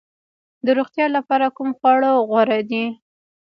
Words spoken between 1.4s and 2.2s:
کوم خواړه